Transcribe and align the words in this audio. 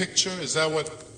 picture? 0.00 0.30
Is 0.40 0.54
that 0.54 0.70
what 0.70 1.09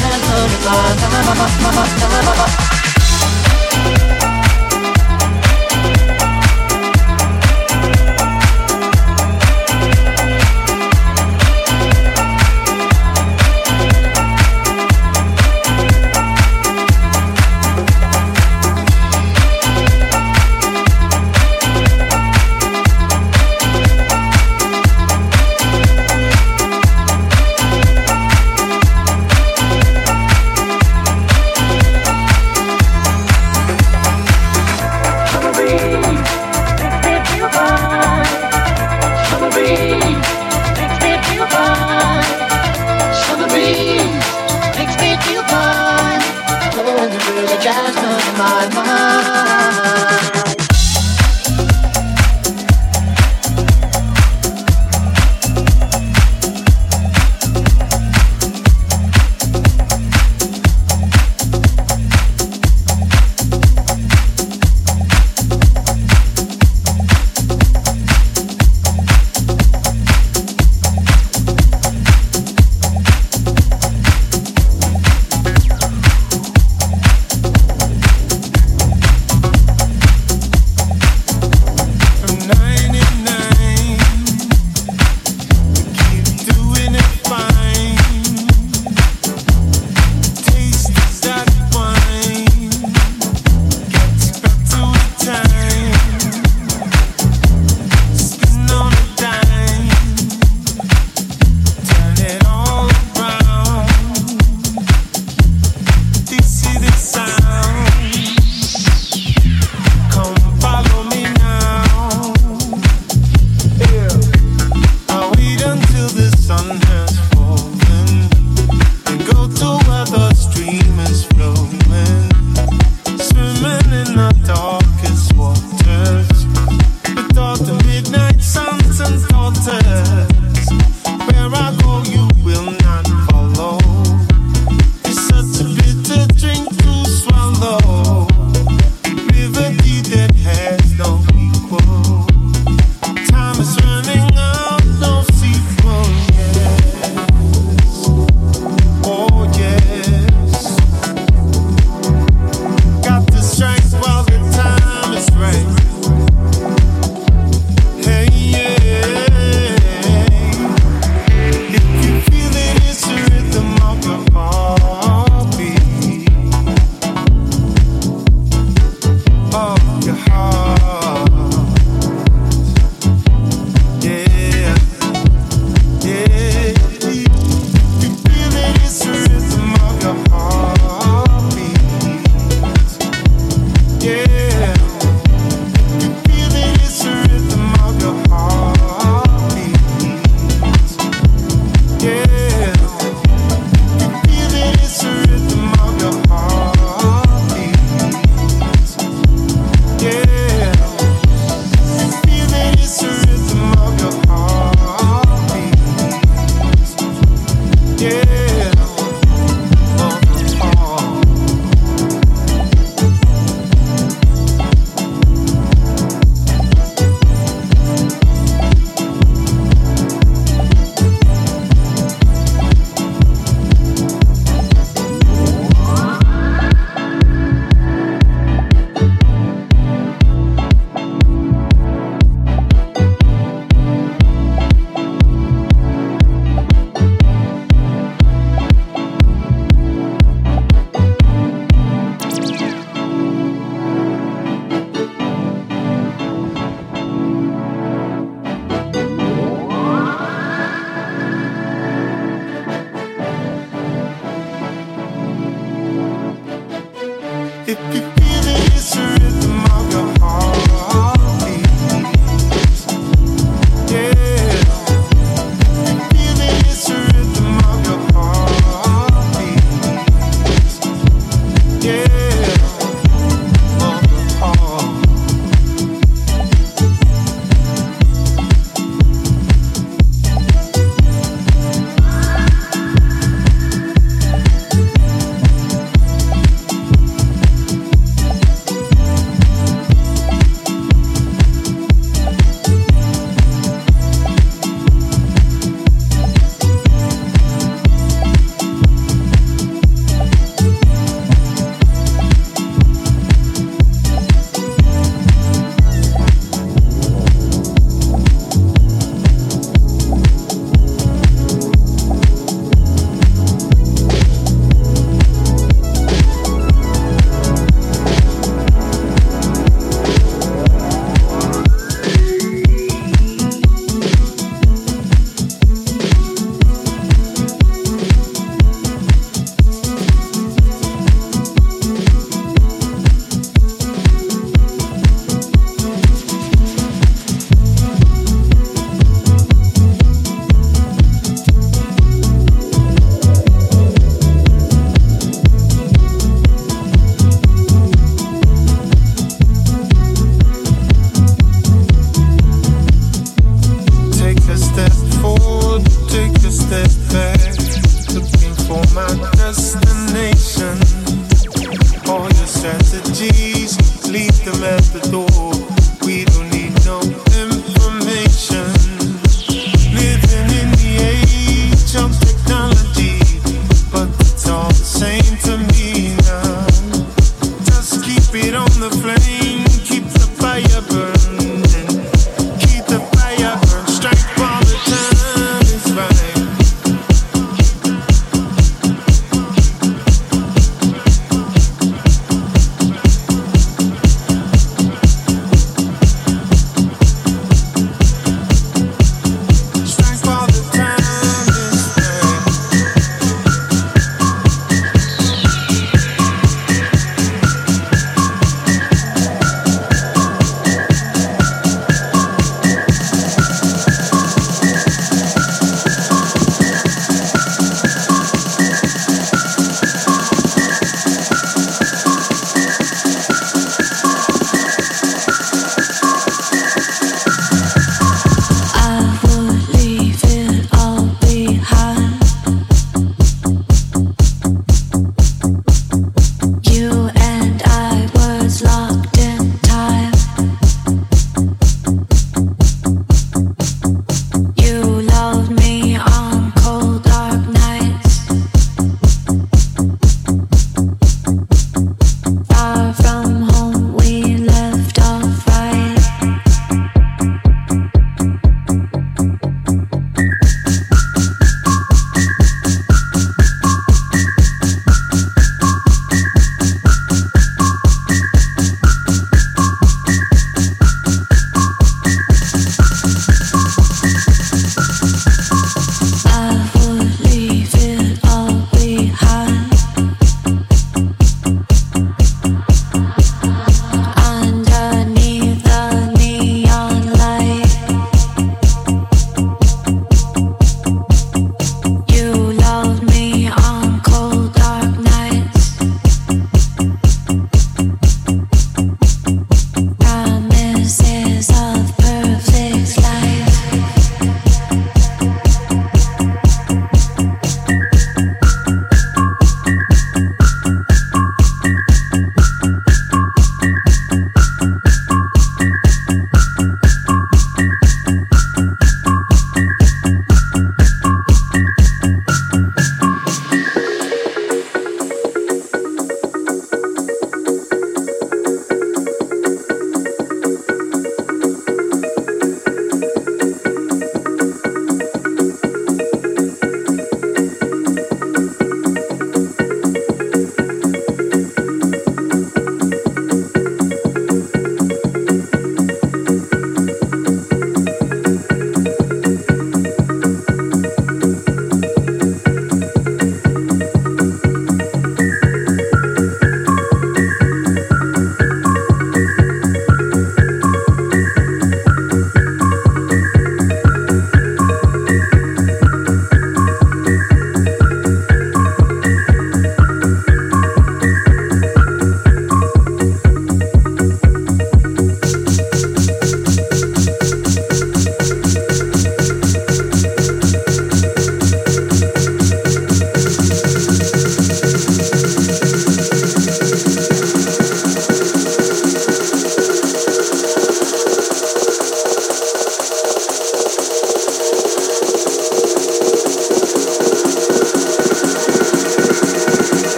dance 0.00 0.30
on 0.30 0.42
the 0.42 0.48
floor. 0.58 0.74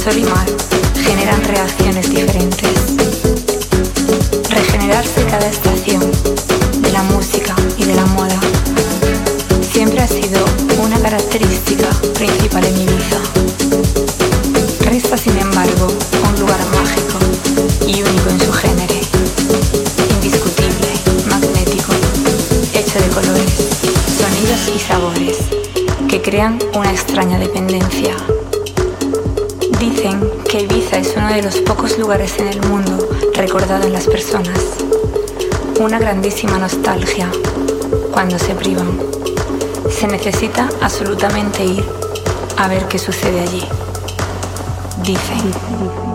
sol 0.00 0.16
y 0.16 0.24
mar 0.24 0.46
generan 0.94 1.44
reacciones 1.44 2.08
diferentes. 2.08 2.70
Regenerarse 4.48 5.22
cada 5.28 5.46
estación 5.46 6.00
de 6.80 6.90
la 6.90 7.02
música 7.02 7.54
y 7.76 7.84
de 7.84 7.94
la 7.94 8.06
moda 8.06 8.40
siempre 9.70 10.00
ha 10.00 10.08
sido 10.08 10.42
una 10.82 10.98
característica 11.00 11.90
principal 12.14 12.64
en 12.64 12.80
Ibiza. 12.80 13.20
Resta, 14.86 15.18
sin 15.18 15.36
embargo, 15.36 15.88
un 16.26 16.40
lugar 16.40 16.60
mágico 16.72 17.18
y 17.86 18.02
único 18.02 18.30
en 18.30 18.40
su 18.40 18.52
género, 18.52 18.94
indiscutible, 20.14 20.92
magnético, 21.28 21.92
hecho 22.72 22.98
de 22.98 23.08
colores, 23.08 23.52
sonidos 24.16 24.60
y 24.74 24.78
sabores 24.78 25.36
que 26.08 26.22
crean 26.22 26.58
una 26.74 26.90
extraña 26.90 27.38
dependencia. 27.38 28.16
Dicen 29.80 30.20
que 30.46 30.60
Ibiza 30.60 30.98
es 30.98 31.14
uno 31.16 31.32
de 31.32 31.42
los 31.42 31.56
pocos 31.60 31.98
lugares 31.98 32.38
en 32.38 32.48
el 32.48 32.60
mundo 32.68 33.08
recordado 33.34 33.86
en 33.86 33.94
las 33.94 34.06
personas. 34.06 34.60
Una 35.80 35.98
grandísima 35.98 36.58
nostalgia 36.58 37.30
cuando 38.12 38.38
se 38.38 38.54
privan. 38.54 39.00
Se 39.90 40.06
necesita 40.06 40.68
absolutamente 40.82 41.64
ir 41.64 41.82
a 42.58 42.68
ver 42.68 42.88
qué 42.88 42.98
sucede 42.98 43.40
allí. 43.40 43.64
Dicen. 45.02 46.09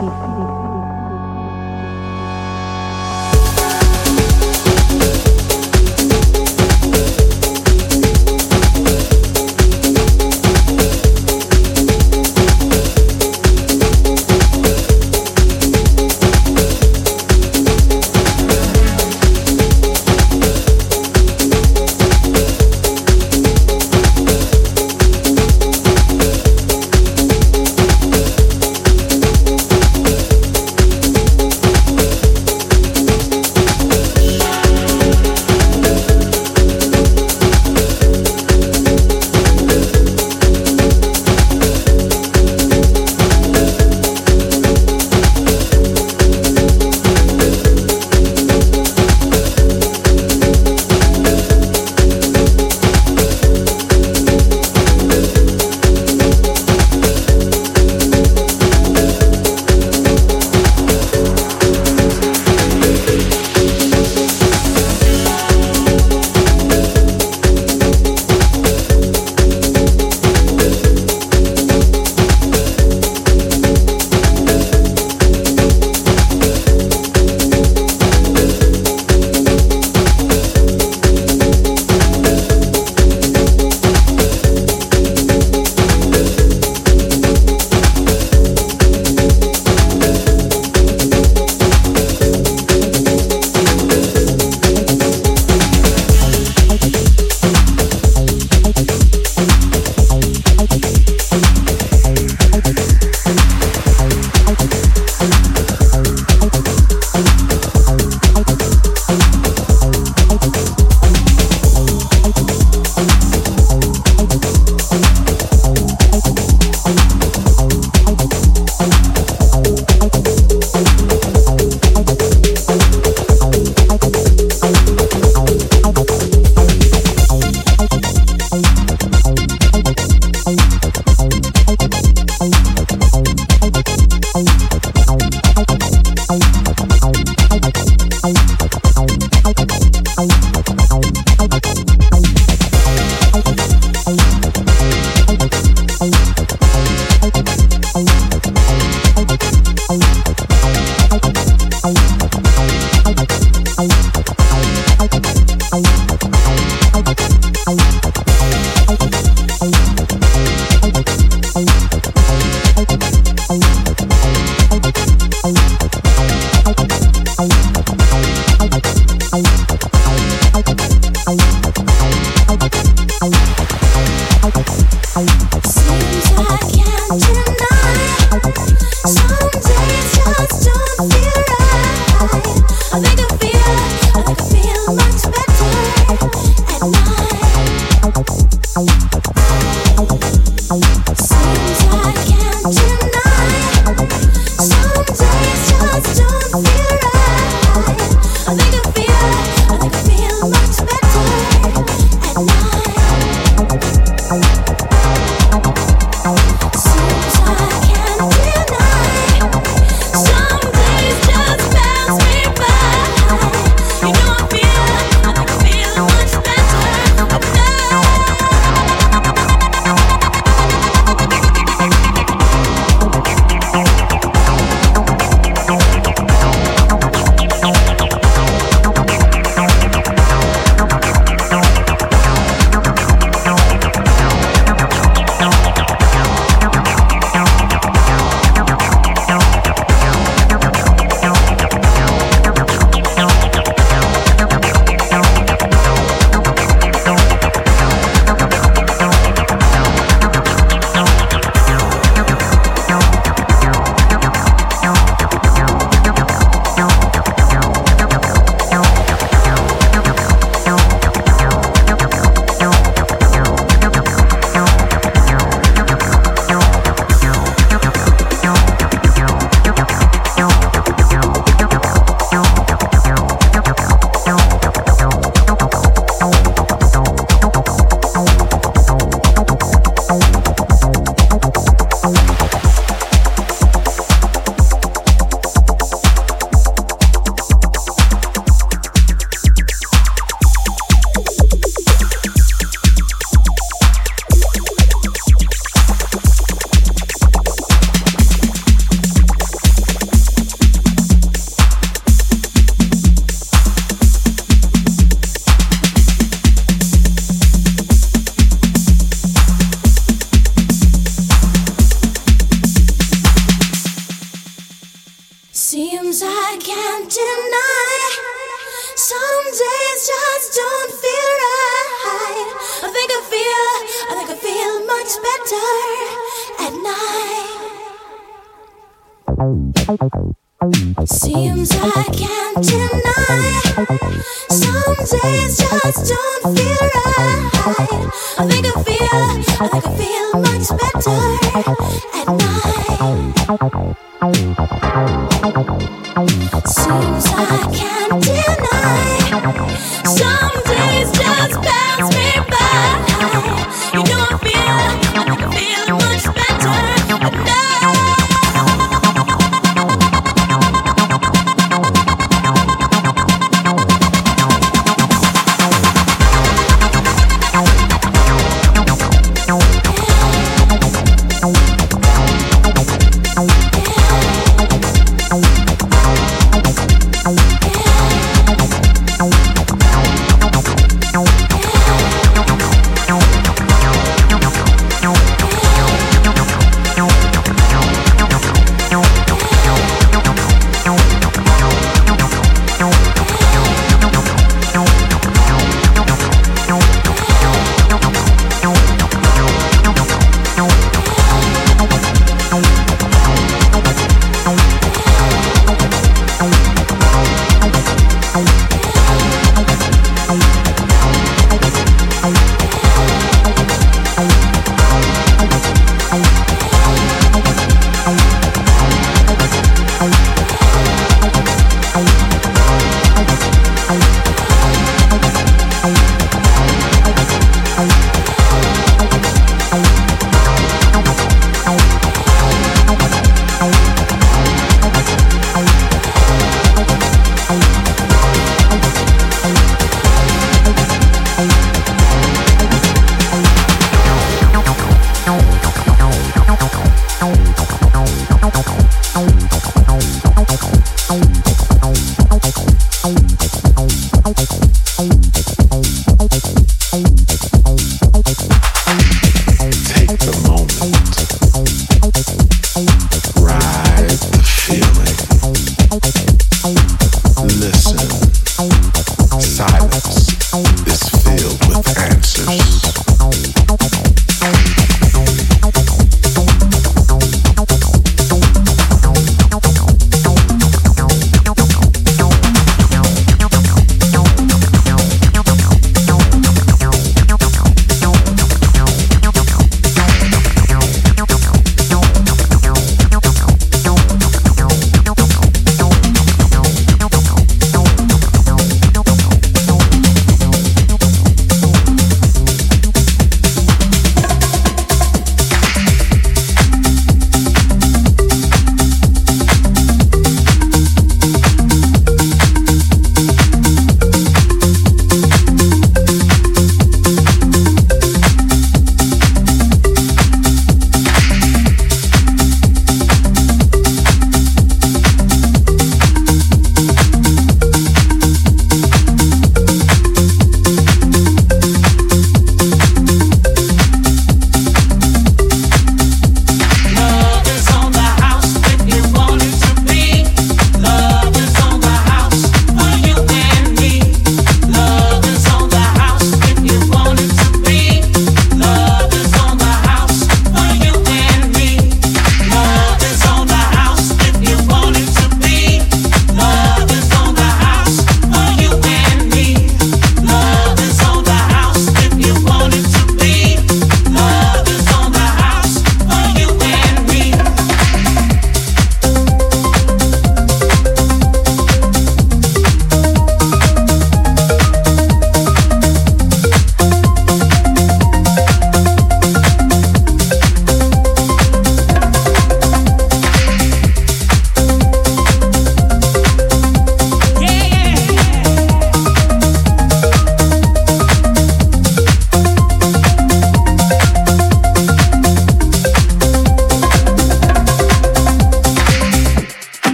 Música 179.05 179.44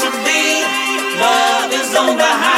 to 0.00 0.10
be. 0.24 0.64
Love 1.20 1.72
is 1.72 1.94
on 1.94 2.16
the 2.16 2.24
high. 2.24 2.51